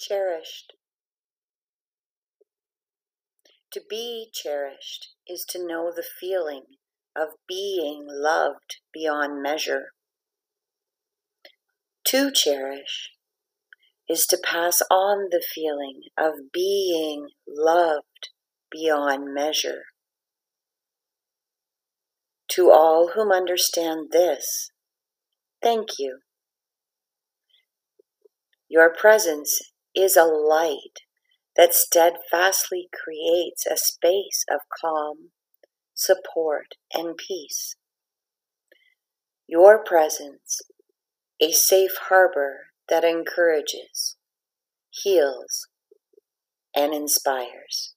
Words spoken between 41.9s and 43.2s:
harbor that